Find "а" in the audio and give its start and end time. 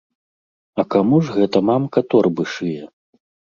0.83-0.85